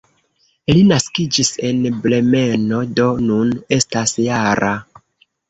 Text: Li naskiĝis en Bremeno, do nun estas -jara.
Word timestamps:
Li 0.69 0.79
naskiĝis 0.91 1.51
en 1.69 1.83
Bremeno, 2.07 2.81
do 3.01 3.07
nun 3.27 3.53
estas 3.79 4.17
-jara. 4.27 4.75